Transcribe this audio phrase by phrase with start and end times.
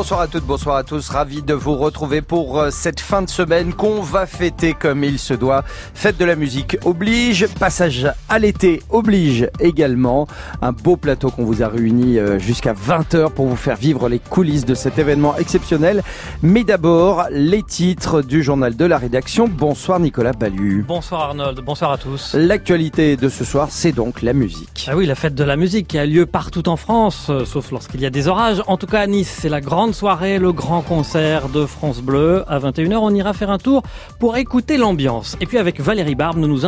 [0.00, 1.10] bonsoir à toutes, bonsoir à tous.
[1.10, 5.18] Ravi de vous retrouver pour euh, cette fin de semaine qu'on va fêter comme il
[5.18, 5.62] se doit.
[5.92, 10.26] Fête de la musique oblige, passage à l'été oblige également.
[10.62, 14.20] Un beau plateau qu'on vous a réuni euh, jusqu'à 20h pour vous faire vivre les
[14.20, 16.02] coulisses de cet événement exceptionnel.
[16.40, 19.48] Mais d'abord, les titres du journal de la rédaction.
[19.48, 20.82] Bonsoir Nicolas Ballu.
[20.88, 22.34] Bonsoir Arnold, bonsoir à tous.
[22.34, 24.88] L'actualité de ce soir, c'est donc la musique.
[24.90, 27.70] Ah oui, la fête de la musique qui a lieu partout en France, euh, sauf
[27.70, 28.62] lorsqu'il y a des orages.
[28.66, 32.44] En tout cas à Nice, c'est la grande soirée, le grand concert de France Bleu.
[32.48, 33.82] À 21h, on ira faire un tour
[34.18, 35.36] pour écouter l'ambiance.
[35.40, 36.62] Et puis avec Valérie Barbe, nous nous,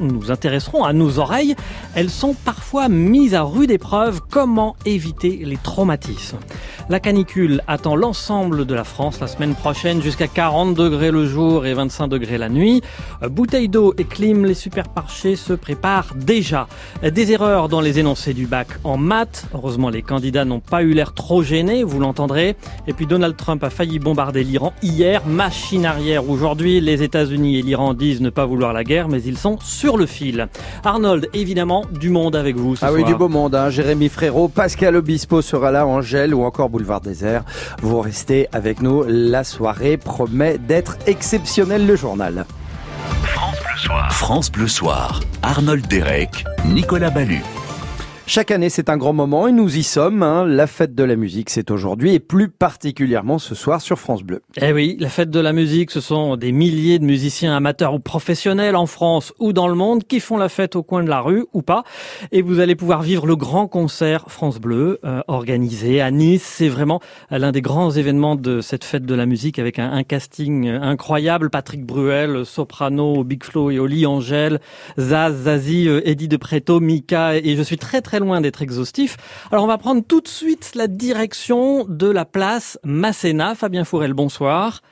[0.00, 1.54] nous intéresserons à nos oreilles.
[1.94, 4.20] Elles sont parfois mises à rude épreuve.
[4.30, 6.38] Comment éviter les traumatismes?
[6.88, 11.66] La canicule attend l'ensemble de la France la semaine prochaine jusqu'à 40 degrés le jour
[11.66, 12.82] et 25 degrés la nuit.
[13.28, 16.66] Bouteilles d'eau et clim, les supermarchés se préparent déjà.
[17.02, 19.46] Des erreurs dans les énoncés du bac en maths.
[19.54, 22.56] Heureusement, les candidats n'ont pas eu l'air trop gênés, vous l'entendrez.
[22.86, 25.26] Et puis Donald Trump a failli bombarder l'Iran hier.
[25.26, 26.80] Machine arrière aujourd'hui.
[26.80, 30.06] Les États-Unis et l'Iran disent ne pas vouloir la guerre, mais ils sont sur le
[30.06, 30.48] fil.
[30.84, 33.54] Arnold, évidemment, du monde avec vous ce Ah oui, du beau monde.
[33.54, 33.70] Hein.
[33.70, 37.44] Jérémy Frérot, Pascal Obispo sera là, Angèle ou encore Boulevard Désert.
[37.82, 39.04] Vous restez avec nous.
[39.06, 42.44] La soirée promet d'être exceptionnelle, le journal.
[43.22, 44.12] France Bleu Soir.
[44.12, 45.20] France Bleu Soir.
[45.42, 47.42] Arnold Derek, Nicolas Ballu.
[48.28, 50.22] Chaque année, c'est un grand moment et nous y sommes.
[50.22, 50.44] hein.
[50.44, 54.42] La fête de la musique, c'est aujourd'hui et plus particulièrement ce soir sur France Bleu.
[54.60, 58.00] Eh oui, la fête de la musique, ce sont des milliers de musiciens amateurs ou
[58.00, 61.22] professionnels en France ou dans le monde qui font la fête au coin de la
[61.22, 61.84] rue ou pas.
[62.30, 66.42] Et vous allez pouvoir vivre le grand concert France Bleu euh, organisé à Nice.
[66.44, 70.68] C'est vraiment l'un des grands événements de cette fête de la musique avec un, casting
[70.68, 71.48] incroyable.
[71.48, 74.60] Patrick Bruel, soprano, Big Flo et Oli, Angèle,
[74.98, 77.36] Zaz, Zazie, euh, Eddie de Preto, Mika.
[77.36, 79.16] Et je suis très très loin d'être exhaustif.
[79.50, 83.54] Alors on va prendre tout de suite la direction de la place Masséna.
[83.54, 84.82] Fabien Fourel, bonsoir.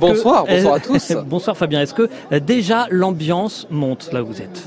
[0.00, 1.12] Bonsoir, que- bonsoir à tous.
[1.26, 1.80] bonsoir Fabien.
[1.82, 4.66] Est-ce que euh, déjà l'ambiance monte là où vous êtes?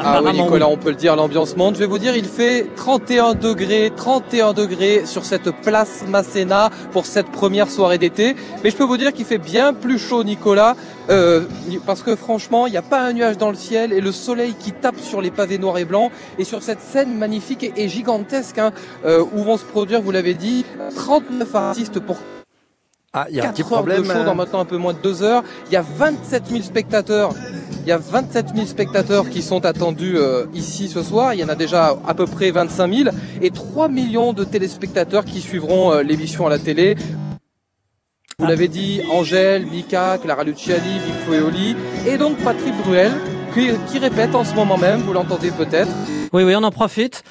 [0.00, 1.74] Ah oui Nicolas, on peut le dire, l'ambiance monte.
[1.74, 7.04] Je vais vous dire, il fait 31 degrés, 31 degrés sur cette place Masséna pour
[7.04, 8.36] cette première soirée d'été.
[8.62, 10.76] Mais je peux vous dire qu'il fait bien plus chaud Nicolas,
[11.10, 11.44] euh,
[11.84, 14.54] parce que franchement, il n'y a pas un nuage dans le ciel et le soleil
[14.54, 17.88] qui tape sur les pavés noirs et blancs et sur cette scène magnifique et, et
[17.88, 18.72] gigantesque hein,
[19.04, 20.64] euh, où vont se produire, vous l'avez dit,
[20.94, 22.18] 39 artistes pour
[23.14, 24.02] Ah, il y a un petit 4 heures problème.
[24.02, 25.42] de show dans euh, maintenant un peu moins de 2 heures.
[25.66, 27.30] Il y a 27 000 spectateurs.
[27.82, 31.32] Il y a 27 000 spectateurs qui sont attendus euh, ici ce soir.
[31.32, 33.10] Il y en a déjà à peu près 25 000
[33.40, 36.96] et 3 millions de téléspectateurs qui suivront euh, l'émission à la télé.
[38.38, 41.76] Vous l'avez dit, Angèle, Mika, Clara Luciani, Vic Foeoli
[42.06, 43.12] et donc Patrick Bruel
[43.54, 45.90] qui, qui répète en ce moment même, vous l'entendez peut-être.
[46.34, 47.24] Oui, oui, on en profite.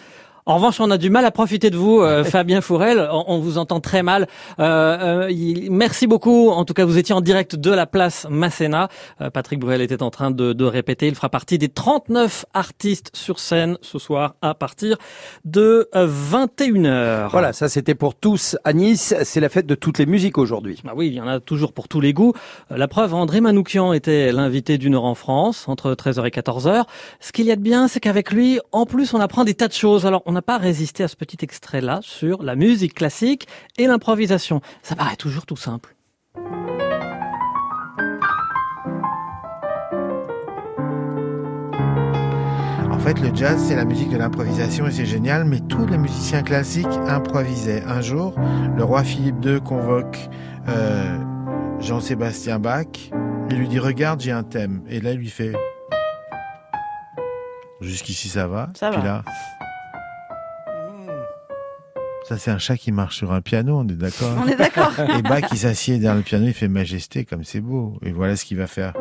[0.48, 3.06] En revanche, on a du mal à profiter de vous, euh, Fabien Fourel.
[3.12, 4.28] On, on vous entend très mal.
[4.60, 6.52] Euh, euh, merci beaucoup.
[6.52, 8.88] En tout cas, vous étiez en direct de la place Masséna.
[9.20, 11.10] Euh, Patrick Bruel était en train de, de répéter.
[11.10, 14.96] Il fera partie des 39 artistes sur scène ce soir à partir
[15.44, 17.28] de euh, 21h.
[17.30, 19.16] Voilà, ça c'était pour tous à Nice.
[19.24, 20.82] C'est la fête de toutes les musiques aujourd'hui.
[20.88, 22.32] Ah oui, il y en a toujours pour tous les goûts.
[22.70, 26.86] La preuve, André Manoukian était l'invité d'une heure en France, entre 13h et 14h.
[27.20, 29.68] Ce qu'il y a de bien, c'est qu'avec lui, en plus, on apprend des tas
[29.68, 30.06] de choses.
[30.06, 33.48] Alors, on n'a pas résisté à ce petit extrait-là sur la musique classique
[33.80, 34.62] et l'improvisation.
[34.84, 35.96] Ça paraît toujours tout simple.
[42.92, 45.98] En fait, le jazz, c'est la musique de l'improvisation et c'est génial, mais tous les
[45.98, 47.84] musiciens classiques improvisaient.
[47.84, 48.36] Un jour,
[48.76, 50.18] le roi Philippe II convoque
[50.68, 51.18] euh,
[51.80, 52.86] Jean-Sébastien Bach
[53.50, 54.82] et lui dit Regarde, j'ai un thème.
[54.90, 55.54] Et là, il lui fait
[57.82, 58.70] Jusqu'ici, ça va.
[58.76, 59.06] Ça Puis va.
[59.06, 59.24] là.
[62.28, 64.92] Ça, c'est un chat qui marche sur un piano, on est d'accord On est d'accord.
[65.18, 67.98] Et Bach, il s'assied derrière le piano, il fait Majesté, comme c'est beau.
[68.04, 68.94] Et voilà ce qu'il va faire.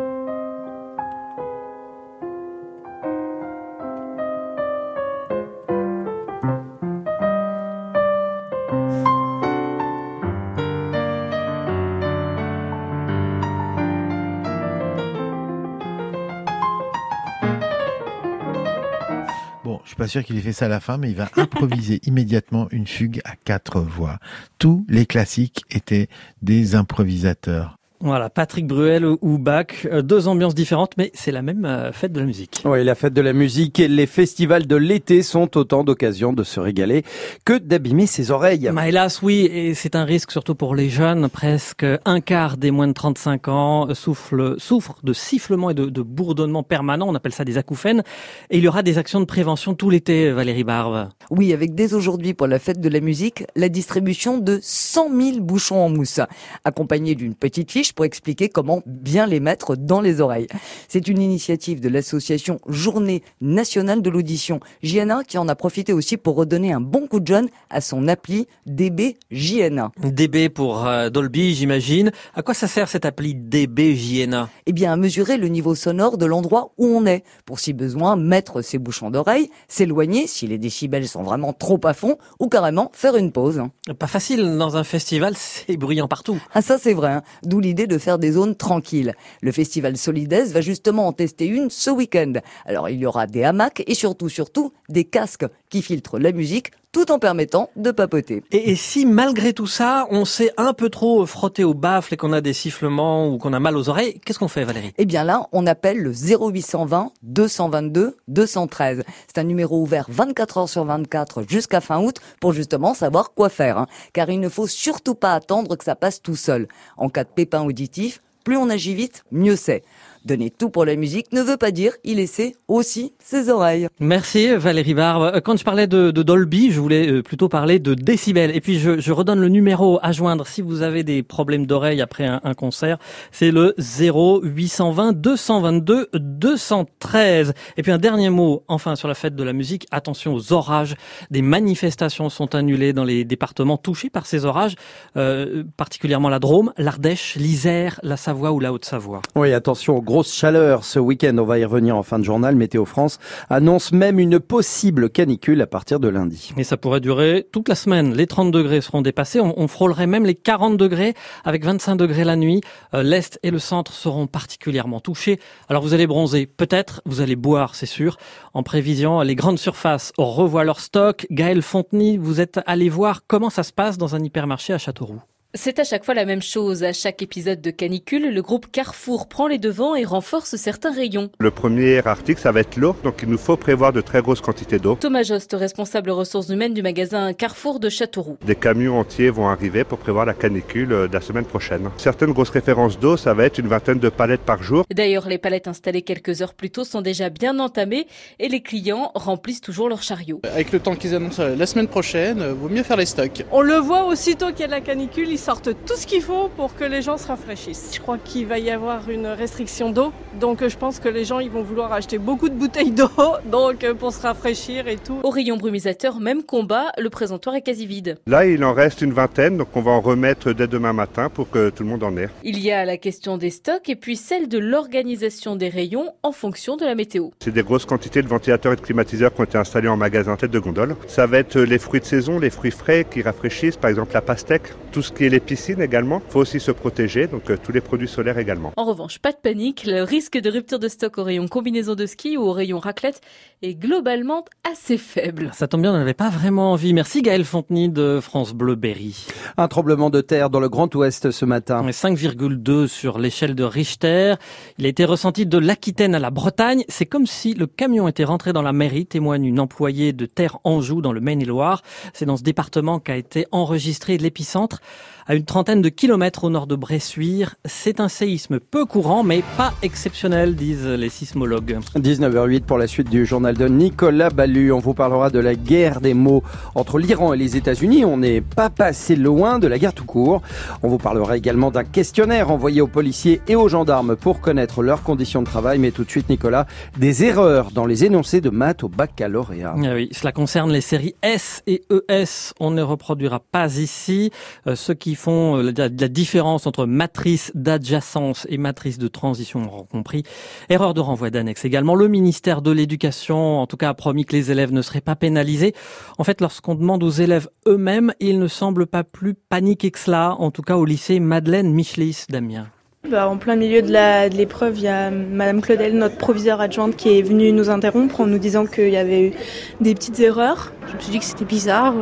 [19.96, 22.68] Suis pas sûr qu'il ait fait ça à la fin, mais il va improviser immédiatement
[22.70, 24.18] une fugue à quatre voix.
[24.58, 26.08] Tous les classiques étaient
[26.42, 27.78] des improvisateurs.
[28.00, 32.12] Voilà, Patrick Bruel ou Bach, euh, deux ambiances différentes, mais c'est la même euh, fête
[32.12, 32.62] de la musique.
[32.64, 36.44] Oui, la fête de la musique et les festivals de l'été sont autant d'occasions de
[36.44, 37.04] se régaler
[37.44, 38.70] que d'abîmer ses oreilles.
[38.72, 41.28] Bah, hélas, oui, et c'est un risque surtout pour les jeunes.
[41.30, 46.02] Presque un quart des moins de 35 ans souffle, souffrent de sifflements et de, de
[46.02, 47.08] bourdonnements permanents.
[47.08, 48.02] On appelle ça des acouphènes.
[48.50, 51.08] Et il y aura des actions de prévention tout l'été, Valérie Barbe.
[51.30, 55.40] Oui, avec dès aujourd'hui pour la fête de la musique, la distribution de 100 000
[55.40, 56.20] bouchons en mousse,
[56.64, 60.46] accompagnée d'une petite fiche pour expliquer comment bien les mettre dans les oreilles.
[60.88, 66.16] C'est une initiative de l'association Journée nationale de l'audition JNA qui en a profité aussi
[66.16, 69.92] pour redonner un bon coup de jeune à son appli DB JNA.
[70.02, 72.12] DB pour euh, Dolby, j'imagine.
[72.34, 76.18] À quoi ça sert cette appli DB JNA Eh bien, à mesurer le niveau sonore
[76.18, 80.58] de l'endroit où on est, pour si besoin mettre ses bouchons d'oreille, s'éloigner si les
[80.58, 83.62] décibels sont vraiment trop à fond, ou carrément faire une pause.
[83.98, 86.38] Pas facile dans un festival, c'est bruyant partout.
[86.54, 87.22] Ah ça c'est vrai, hein.
[87.42, 89.12] d'où l'idée de faire des zones tranquilles.
[89.42, 92.32] Le festival Solides va justement en tester une ce week-end.
[92.64, 96.70] Alors il y aura des hamacs et surtout, surtout, des casques qui filtrent la musique
[96.96, 98.42] tout en permettant de papoter.
[98.52, 102.16] Et, et, si malgré tout ça, on s'est un peu trop frotté au baffle et
[102.16, 104.94] qu'on a des sifflements ou qu'on a mal aux oreilles, qu'est-ce qu'on fait Valérie?
[104.96, 109.02] Eh bien là, on appelle le 0820 222 213.
[109.26, 113.50] C'est un numéro ouvert 24 heures sur 24 jusqu'à fin août pour justement savoir quoi
[113.50, 113.76] faire.
[113.76, 113.88] Hein.
[114.14, 116.66] Car il ne faut surtout pas attendre que ça passe tout seul.
[116.96, 119.82] En cas de pépin auditif, plus on agit vite, mieux c'est.
[120.26, 123.86] Donner tout pour la musique ne veut pas dire y laisser aussi ses oreilles.
[124.00, 125.40] Merci Valérie Barbe.
[125.42, 128.50] Quand je parlais de, de Dolby, je voulais euh, plutôt parler de décibels.
[128.56, 132.00] Et puis je, je, redonne le numéro à joindre si vous avez des problèmes d'oreille
[132.00, 132.98] après un, un concert.
[133.30, 137.54] C'est le 0820 222 213.
[137.76, 139.86] Et puis un dernier mot, enfin sur la fête de la musique.
[139.92, 140.96] Attention aux orages.
[141.30, 144.74] Des manifestations sont annulées dans les départements touchés par ces orages,
[145.16, 149.22] euh, particulièrement la Drôme, l'Ardèche, l'Isère, la Savoie ou la Haute-Savoie.
[149.36, 151.36] Oui, attention aux gros grosse chaleur ce week-end.
[151.36, 152.56] On va y revenir en fin de journal.
[152.56, 153.18] Météo France
[153.50, 156.54] annonce même une possible canicule à partir de lundi.
[156.56, 158.14] Et ça pourrait durer toute la semaine.
[158.14, 159.40] Les 30 degrés seront dépassés.
[159.42, 161.12] On, frôlerait même les 40 degrés
[161.44, 162.62] avec 25 degrés la nuit.
[162.94, 165.38] Euh, L'Est et le centre seront particulièrement touchés.
[165.68, 167.02] Alors vous allez bronzer, peut-être.
[167.04, 168.16] Vous allez boire, c'est sûr.
[168.54, 171.26] En prévision, les grandes surfaces revoient leur stock.
[171.30, 175.20] Gaël Fontenay, vous êtes allé voir comment ça se passe dans un hypermarché à Châteauroux.
[175.56, 176.84] C'est à chaque fois la même chose.
[176.84, 181.30] À chaque épisode de canicule, le groupe Carrefour prend les devants et renforce certains rayons.
[181.38, 184.42] Le premier article, ça va être l'eau, donc il nous faut prévoir de très grosses
[184.42, 184.98] quantités d'eau.
[185.00, 188.36] Thomas Jost, responsable ressources humaines du magasin Carrefour de Châteauroux.
[188.44, 191.88] Des camions entiers vont arriver pour prévoir la canicule de la semaine prochaine.
[191.96, 194.84] Certaines grosses références d'eau, ça va être une vingtaine de palettes par jour.
[194.94, 198.06] D'ailleurs, les palettes installées quelques heures plus tôt sont déjà bien entamées
[198.38, 200.42] et les clients remplissent toujours leurs chariots.
[200.44, 203.42] Avec le temps qu'ils annoncent la semaine prochaine, vaut mieux faire les stocks.
[203.52, 206.22] On le voit aussitôt qu'il y a de la canicule, ils sortent tout ce qu'il
[206.22, 207.92] faut pour que les gens se rafraîchissent.
[207.94, 211.38] Je crois qu'il va y avoir une restriction d'eau, donc je pense que les gens
[211.38, 213.08] ils vont vouloir acheter beaucoup de bouteilles d'eau,
[213.44, 215.20] donc pour se rafraîchir et tout.
[215.22, 218.18] Au rayon brumisateur, même combat, le présentoir est quasi vide.
[218.26, 221.48] Là, il en reste une vingtaine, donc on va en remettre dès demain matin pour
[221.48, 222.28] que tout le monde en ait.
[222.42, 226.32] Il y a la question des stocks et puis celle de l'organisation des rayons en
[226.32, 227.28] fonction de la météo.
[227.40, 230.34] C'est des grosses quantités de ventilateurs et de climatiseurs qui ont été installés en magasin
[230.34, 230.96] tête de gondole.
[231.06, 234.22] Ça va être les fruits de saison, les fruits frais qui rafraîchissent, par exemple la
[234.22, 236.22] pastèque, tout ce qui est les piscines également.
[236.26, 238.72] Il faut aussi se protéger, donc euh, tous les produits solaires également.
[238.78, 242.06] En revanche, pas de panique, le risque de rupture de stock au rayon combinaison de
[242.06, 243.20] ski ou au rayon raclette
[243.60, 245.50] est globalement assez faible.
[245.52, 246.94] Ça tombe bien, on n'avait pas vraiment envie.
[246.94, 249.26] Merci Gaël Fontenay de France Bleu Berry.
[249.58, 251.86] Un tremblement de terre dans le Grand Ouest ce matin.
[251.86, 254.36] 5,2 sur l'échelle de Richter.
[254.78, 256.82] Il a été ressenti de l'Aquitaine à la Bretagne.
[256.88, 260.56] C'est comme si le camion était rentré dans la mairie, témoigne une employée de Terre
[260.64, 261.82] Anjou dans le Maine-et-Loire.
[262.14, 264.80] C'est dans ce département qu'a été enregistré l'épicentre
[265.28, 267.56] à une trentaine de kilomètres au nord de Bressuire.
[267.64, 271.78] C'est un séisme peu courant, mais pas exceptionnel, disent les sismologues.
[271.96, 274.70] 19h08 pour la suite du journal de Nicolas Ballu.
[274.70, 276.44] On vous parlera de la guerre des mots
[276.76, 278.04] entre l'Iran et les États-Unis.
[278.04, 280.42] On n'est pas passé loin de la guerre tout court.
[280.84, 285.02] On vous parlera également d'un questionnaire envoyé aux policiers et aux gendarmes pour connaître leurs
[285.02, 285.80] conditions de travail.
[285.80, 286.66] Mais tout de suite, Nicolas,
[286.98, 289.74] des erreurs dans les énoncés de maths au baccalauréat.
[289.76, 292.52] Ah oui, cela concerne les séries S et ES.
[292.60, 294.30] On ne reproduira pas ici
[294.68, 299.84] euh, ce qui font la, la, différence entre matrice d'adjacence et matrice de transition auront
[299.84, 300.22] compris.
[300.68, 301.94] Erreur de renvoi d'annexe également.
[301.94, 305.16] Le ministère de l'Éducation, en tout cas, a promis que les élèves ne seraient pas
[305.16, 305.74] pénalisés.
[306.18, 310.36] En fait, lorsqu'on demande aux élèves eux-mêmes, ils ne semblent pas plus paniqués que cela,
[310.38, 312.66] en tout cas au lycée Madeleine Michelis, Damien.
[313.10, 317.18] Bah, en plein milieu de l'épreuve, il y a Madame Claudel, notre proviseure adjointe, qui
[317.18, 319.32] est venue nous interrompre en nous disant qu'il y avait eu
[319.80, 320.72] des petites erreurs.
[320.88, 321.94] Je me suis dit que c'était bizarre.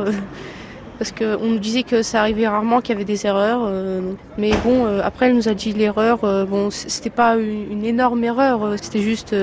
[0.97, 3.61] Parce qu'on nous disait que ça arrivait rarement qu'il y avait des erreurs.
[3.65, 4.01] Euh,
[4.37, 6.23] mais bon, euh, après, elle nous a dit l'erreur.
[6.23, 8.75] Euh, bon, c'était pas une, une, énorme erreur.
[8.81, 9.35] C'était juste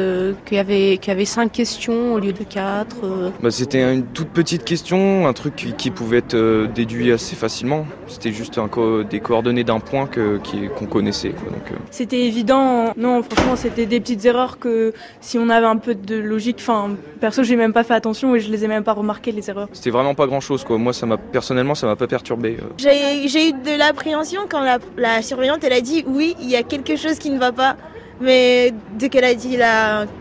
[0.47, 2.97] qu'il y avait qu'il y avait cinq questions au lieu de quatre.
[3.43, 7.87] Bah, c'était une toute petite question, un truc qui, qui pouvait être déduit assez facilement.
[8.07, 10.41] C'était juste un co des coordonnées d'un point que
[10.77, 11.31] qu'on connaissait.
[11.31, 11.79] Quoi, donc.
[11.91, 12.93] C'était évident.
[12.97, 16.91] Non, franchement, c'était des petites erreurs que si on avait un peu de logique, enfin,
[17.21, 19.69] perso, j'ai même pas fait attention et je les ai même pas remarquées les erreurs.
[19.73, 20.65] C'était vraiment pas grand chose.
[20.65, 20.79] Quoi.
[20.79, 22.57] Moi, ça m'a personnellement, ça m'a pas perturbé.
[22.63, 23.27] Euh.
[23.27, 24.63] J'ai eu de l'appréhension quand
[24.97, 27.77] la, surveillante elle a dit oui, il y a quelque chose qui ne va pas.
[28.21, 29.59] Mais dès qu'elle a dit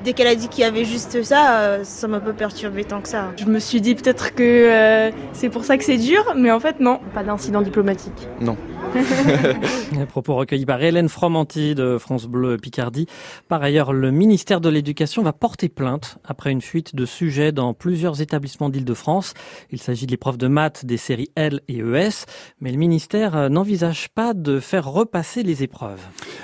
[0.04, 3.02] dès qu'elle a dit qu'il y avait juste ça, euh, ça m'a pas perturbé tant
[3.02, 3.26] que ça.
[3.38, 6.60] Je me suis dit peut-être que euh, c'est pour ça que c'est dur, mais en
[6.60, 8.28] fait non, pas d'incident diplomatique?
[8.40, 8.58] Non.
[10.12, 13.08] propos recueillis par Hélène Fromanti de France Bleu Picardie.
[13.48, 17.74] Par ailleurs, le ministère de l'Éducation va porter plainte après une fuite de sujets dans
[17.74, 19.34] plusieurs établissements d'Île-de-France.
[19.72, 22.26] Il s'agit de l'épreuve de maths des séries L et ES,
[22.60, 26.02] mais le ministère n'envisage pas de faire repasser les épreuves.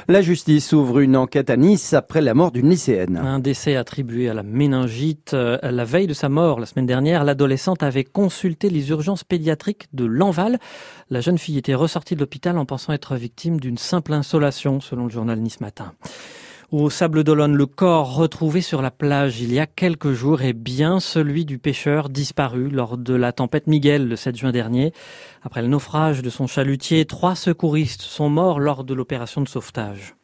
[0.08, 3.18] La justice ouvre une enquête à Nice après la mort d'une lycéenne.
[3.18, 5.34] Un décès attribué à la méningite.
[5.34, 10.06] La veille de sa mort, la semaine dernière, l'adolescente avait consulté les urgences pédiatriques de
[10.06, 10.60] Lanval.
[11.10, 15.06] La jeune fille était ressortie de l'hôpital en pensant être victime d'une simple insolation, selon
[15.06, 15.94] le journal Nice Matin.
[16.72, 20.53] Au Sable d'Olonne, le corps retrouvé sur la plage il y a quelques jours est
[20.53, 24.91] bien celui du pêcheur disparu lors de la tempête Miguel le 7 juin dernier.
[25.44, 30.15] Après le naufrage de son chalutier, trois secouristes sont morts lors de l'opération de sauvetage.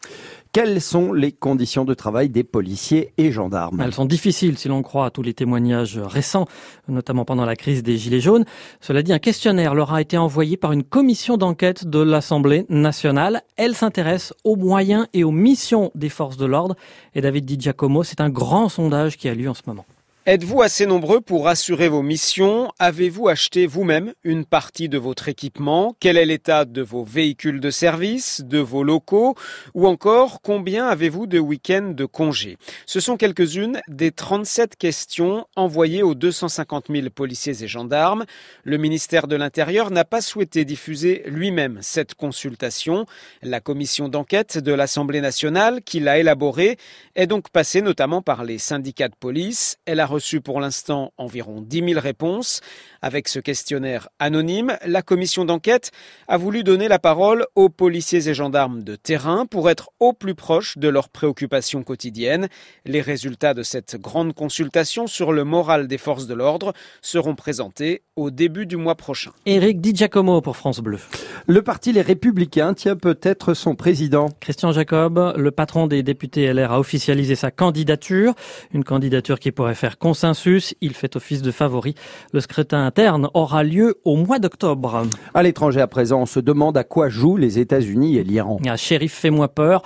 [0.54, 3.82] Quelles sont les conditions de travail des policiers et gendarmes?
[3.82, 6.46] Elles sont difficiles si l'on croit à tous les témoignages récents,
[6.88, 8.46] notamment pendant la crise des Gilets jaunes.
[8.80, 13.42] Cela dit, un questionnaire leur a été envoyé par une commission d'enquête de l'Assemblée nationale.
[13.58, 16.76] Elle s'intéresse aux moyens et aux missions des forces de l'ordre.
[17.16, 19.88] Et David Di Giacomo, c'est un grand sondage qui a lieu en ce moment.
[20.26, 22.72] Êtes-vous assez nombreux pour assurer vos missions?
[22.80, 25.98] Avez-vous acheté vous-même une partie de votre équipement?
[26.00, 29.36] Quel est l'état de vos véhicules de service, de vos locaux?
[29.74, 32.58] Ou encore, combien avez-vous de week-ends de congés?
[32.86, 38.24] Ce sont quelques-unes des 37 questions envoyées aux 250 000 policiers et gendarmes.
[38.64, 43.08] Le ministère de l'Intérieur n'a pas souhaité diffuser lui-même cette consultation.
[43.42, 46.78] La commission d'enquête de l'Assemblée nationale, qui l'a élaborée,
[47.16, 49.80] est donc passée notamment par les syndicats de police.
[49.86, 52.62] Elle a reçu pour l'instant environ 10 000 réponses.
[53.02, 55.92] Avec ce questionnaire anonyme, la commission d'enquête
[56.28, 60.36] a voulu donner la parole aux policiers et gendarmes de terrain pour être au plus
[60.36, 62.48] proche de leurs préoccupations quotidiennes.
[62.86, 68.04] Les résultats de cette grande consultation sur le moral des forces de l'ordre seront présentés
[68.16, 69.32] au début du mois prochain.
[69.48, 71.00] Éric Di Giacomo pour France Bleu.
[71.48, 74.30] Le parti Les Républicains tient peut-être son président.
[74.40, 78.36] Christian Jacob, le patron des députés LR, a officialisé sa candidature.
[78.74, 80.76] Une candidature qui pourrait faire consensus.
[80.82, 81.96] Il fait office de favori.
[82.34, 85.04] Le scrutin interne aura lieu au mois d'octobre.
[85.34, 88.60] À l'étranger à présent, on se demande à quoi jouent les États-Unis et l'Iran.
[88.68, 89.82] Ah, shérif, fais-moi peur.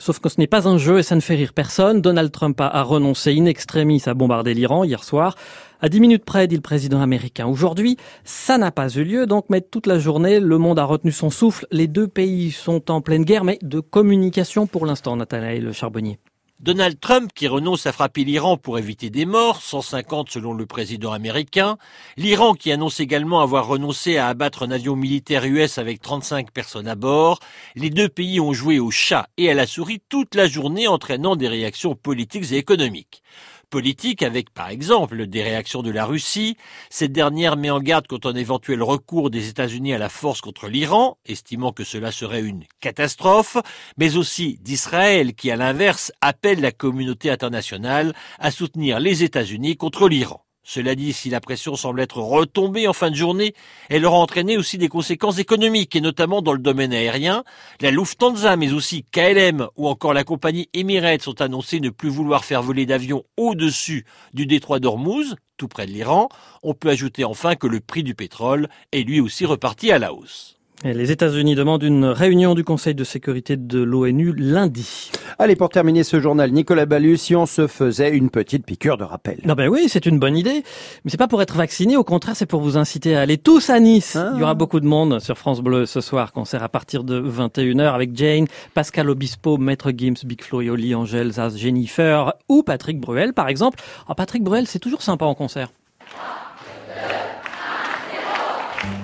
[0.00, 2.00] Sauf que ce n'est pas un jeu et ça ne fait rire personne.
[2.00, 5.36] Donald Trump a renoncé in extremis à bombarder l'Iran hier soir.
[5.80, 7.46] À dix minutes près, dit le président américain.
[7.46, 11.12] Aujourd'hui, ça n'a pas eu lieu, donc, mais toute la journée, le monde a retenu
[11.12, 11.66] son souffle.
[11.70, 16.18] Les deux pays sont en pleine guerre, mais de communication pour l'instant, Nathanaël Charbonnier.
[16.62, 21.10] Donald Trump qui renonce à frapper l'Iran pour éviter des morts, 150 selon le président
[21.10, 21.78] américain,
[22.18, 26.86] l'Iran qui annonce également avoir renoncé à abattre un avion militaire US avec 35 personnes
[26.86, 27.40] à bord,
[27.76, 31.34] les deux pays ont joué au chat et à la souris toute la journée entraînant
[31.34, 33.22] des réactions politiques et économiques
[33.70, 36.56] politique avec, par exemple, des réactions de la Russie.
[36.90, 40.68] Cette dernière met en garde contre un éventuel recours des États-Unis à la force contre
[40.68, 43.56] l'Iran, estimant que cela serait une catastrophe,
[43.96, 50.08] mais aussi d'Israël qui, à l'inverse, appelle la communauté internationale à soutenir les États-Unis contre
[50.08, 50.44] l'Iran.
[50.72, 53.54] Cela dit, si la pression semble être retombée en fin de journée,
[53.88, 57.42] elle aura entraîné aussi des conséquences économiques, et notamment dans le domaine aérien.
[57.80, 62.44] La Lufthansa, mais aussi KLM ou encore la compagnie Emirates ont annoncé ne plus vouloir
[62.44, 66.28] faire voler d'avions au-dessus du détroit d'Ormuz, tout près de l'Iran.
[66.62, 70.14] On peut ajouter enfin que le prix du pétrole est lui aussi reparti à la
[70.14, 75.10] hausse les États-Unis demandent une réunion du Conseil de sécurité de l'ONU lundi.
[75.38, 79.04] Allez, pour terminer ce journal, Nicolas Ballu, si on se faisait une petite piqûre de
[79.04, 79.40] rappel.
[79.44, 80.62] Non ben oui, c'est une bonne idée,
[81.04, 83.68] mais c'est pas pour être vacciné, au contraire, c'est pour vous inciter à aller tous
[83.68, 84.16] à Nice.
[84.16, 84.32] Ah.
[84.34, 87.20] Il y aura beaucoup de monde sur France Bleu ce soir, concert à partir de
[87.20, 92.62] 21h avec Jane, Pascal Obispo, Maître Gims, Big Flo et Oli, Angèle, Zaz, Jennifer ou
[92.62, 93.78] Patrick Bruel par exemple.
[94.06, 95.70] Alors, Patrick Bruel, c'est toujours sympa en concert.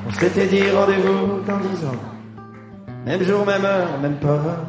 [0.07, 2.01] On s'était dit rendez-vous dans dix ans.
[3.05, 4.65] Même jour, même heure, même pas.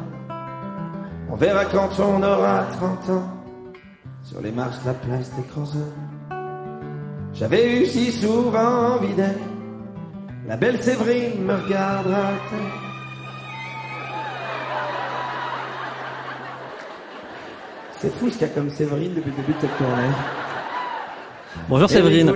[1.30, 3.28] On verra quand on aura 30 ans.
[4.24, 5.82] Sur les marches de la place des Creuseurs.
[7.34, 9.38] J'avais eu si souvent envie d'elle.
[10.48, 12.32] La belle Séverine me regardera.
[17.98, 20.47] C'est fou ce qu'il y a comme Séverine depuis le début de cette tournée.
[21.68, 22.32] Bonjour Séverine.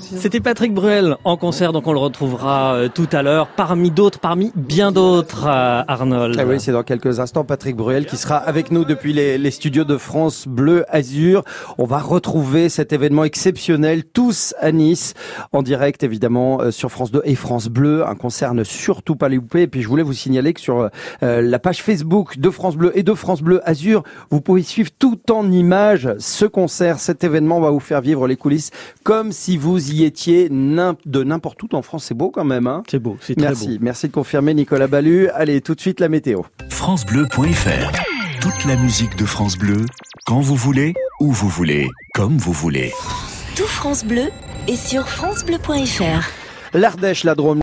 [0.00, 4.20] C'était Patrick Bruel en concert, donc on le retrouvera euh, tout à l'heure, parmi d'autres,
[4.20, 6.36] parmi bien d'autres, euh, Arnold.
[6.38, 9.50] Ah oui, c'est dans quelques instants Patrick Bruel qui sera avec nous depuis les, les
[9.50, 11.42] studios de France Bleu Azur.
[11.78, 15.14] On va retrouver cet événement exceptionnel tous à Nice
[15.52, 18.06] en direct évidemment euh, sur France 2 et France Bleu.
[18.06, 19.62] Un concert ne surtout pas les louper.
[19.62, 20.90] Et puis je voulais vous signaler que sur
[21.22, 24.90] euh, la page Facebook de France Bleu et de France Bleu Azur, vous pouvez suivre
[24.96, 28.70] tout en images ce concert, cet événement va vous faire vivre les coulisses
[29.02, 32.04] comme si vous y étiez de n'importe où en France.
[32.06, 33.84] C'est beau quand même, hein C'est beau, c'est très Merci, beau.
[33.84, 35.28] merci de confirmer Nicolas Ballu.
[35.30, 36.42] Allez, tout de suite la météo.
[36.70, 37.92] FranceBleu.fr
[38.40, 39.84] Toute la musique de France Bleu,
[40.26, 42.92] quand vous voulez, où vous voulez, comme vous voulez.
[43.56, 44.28] Tout France Bleu
[44.68, 46.28] est sur francebleu.fr.
[46.74, 47.54] L'Ardèche, la Drôme.